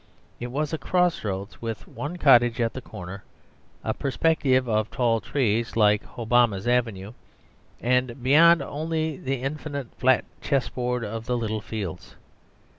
It 0.39 0.47
was 0.47 0.73
a 0.73 0.79
cross 0.79 1.23
roads, 1.23 1.61
with 1.61 1.87
one 1.87 2.17
cottage 2.17 2.59
at 2.59 2.73
the 2.73 2.81
corner, 2.81 3.23
a 3.83 3.93
perspective 3.93 4.67
of 4.67 4.89
tall 4.89 5.21
trees 5.21 5.75
like 5.75 6.03
Hobbema's 6.15 6.67
"Avenue," 6.67 7.13
and 7.79 8.23
beyond 8.23 8.63
only 8.63 9.17
the 9.17 9.43
infinite 9.43 9.93
flat 9.99 10.25
chess 10.41 10.69
board 10.69 11.05
of 11.05 11.27
the 11.27 11.37
little 11.37 11.61
fields. 11.61 12.15